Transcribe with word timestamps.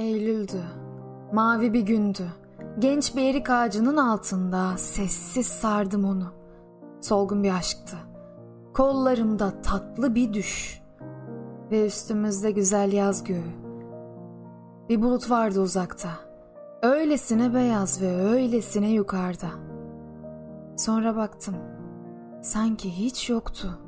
Eylül'dü. 0.00 0.62
Mavi 1.32 1.72
bir 1.72 1.80
gündü. 1.80 2.26
Genç 2.78 3.16
bir 3.16 3.22
erik 3.22 3.50
ağacının 3.50 3.96
altında 3.96 4.76
sessiz 4.76 5.46
sardım 5.46 6.04
onu. 6.04 6.32
Solgun 7.00 7.42
bir 7.42 7.54
aşktı. 7.54 7.96
Kollarımda 8.74 9.62
tatlı 9.62 10.14
bir 10.14 10.32
düş. 10.32 10.82
Ve 11.70 11.86
üstümüzde 11.86 12.50
güzel 12.50 12.92
yaz 12.92 13.24
göğü. 13.24 13.52
Bir 14.88 15.02
bulut 15.02 15.30
vardı 15.30 15.60
uzakta. 15.60 16.08
Öylesine 16.82 17.54
beyaz 17.54 18.02
ve 18.02 18.22
öylesine 18.22 18.90
yukarıda. 18.90 19.50
Sonra 20.76 21.16
baktım. 21.16 21.54
Sanki 22.42 22.90
hiç 22.90 23.30
yoktu. 23.30 23.78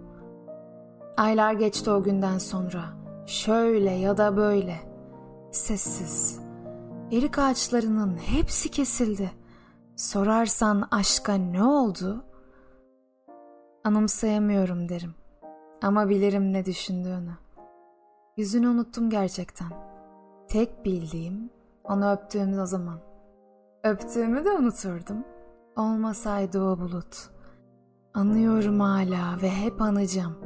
Aylar 1.16 1.52
geçti 1.52 1.90
o 1.90 2.02
günden 2.02 2.38
sonra. 2.38 2.82
Şöyle 3.26 3.90
ya 3.90 4.16
da 4.16 4.36
böyle. 4.36 4.91
Sessiz. 5.52 6.40
Erik 7.10 7.38
ağaçlarının 7.38 8.16
hepsi 8.16 8.70
kesildi. 8.70 9.30
Sorarsan 9.96 10.88
aşka 10.90 11.34
ne 11.34 11.64
oldu? 11.64 12.24
Anımsayamıyorum 13.84 14.88
derim. 14.88 15.14
Ama 15.82 16.08
bilirim 16.08 16.52
ne 16.52 16.64
düşündüğünü. 16.64 17.36
Yüzünü 18.36 18.68
unuttum 18.68 19.10
gerçekten. 19.10 19.68
Tek 20.48 20.84
bildiğim 20.84 21.50
onu 21.84 22.12
öptüğümüz 22.12 22.58
o 22.58 22.66
zaman. 22.66 23.00
Öptüğümü 23.84 24.44
de 24.44 24.50
unuturdum. 24.50 25.24
Olmasaydı 25.76 26.62
o 26.62 26.78
bulut. 26.78 27.30
Anıyorum 28.14 28.80
hala 28.80 29.42
ve 29.42 29.50
hep 29.50 29.82
anacağım. 29.82 30.36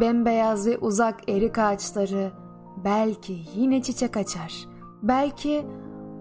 Bembeyaz 0.00 0.66
ve 0.66 0.78
uzak 0.78 1.28
erik 1.28 1.58
ağaçları 1.58 2.45
belki 2.86 3.38
yine 3.56 3.82
çiçek 3.82 4.16
açar. 4.16 4.68
Belki 5.02 5.66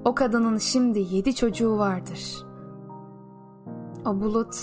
o 0.06 0.16
kadının 0.16 0.58
şimdi 0.58 1.00
yedi 1.00 1.36
çocuğu 1.36 1.78
vardır. 1.78 2.46
O 4.06 4.22
bulut 4.22 4.56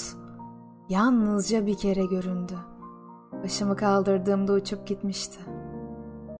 yalnızca 0.88 1.66
bir 1.66 1.76
kere 1.76 2.04
göründü. 2.04 2.54
Başımı 3.44 3.76
kaldırdığımda 3.76 4.52
uçup 4.52 4.86
gitmişti. 4.86 5.40